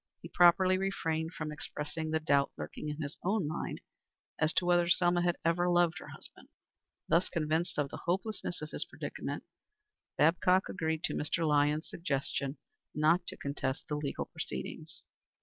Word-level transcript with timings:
He 0.23 0.29
properly 0.29 0.79
refrained 0.79 1.33
from 1.35 1.51
expressing 1.51 2.09
the 2.09 2.19
doubt 2.19 2.51
lurking 2.57 2.89
in 2.89 3.03
his 3.03 3.17
own 3.23 3.47
mind 3.47 3.81
as 4.39 4.51
to 4.53 4.65
whether 4.65 4.89
Selma 4.89 5.21
had 5.21 5.37
ever 5.45 5.69
loved 5.69 5.99
her 5.99 6.07
husband. 6.07 6.47
Thus 7.07 7.29
convinced 7.29 7.77
of 7.77 7.89
the 7.89 8.01
hopelessness 8.05 8.63
of 8.63 8.71
his 8.71 8.83
predicament, 8.83 9.43
Babcock 10.17 10.69
agreed 10.69 11.03
to 11.03 11.13
Mr. 11.13 11.47
Lyons's 11.47 11.91
suggestion 11.91 12.57
not 12.95 13.27
to 13.27 13.37
contest 13.37 13.87
the 13.87 13.95
legal 13.95 14.25
proceedings. 14.25 15.03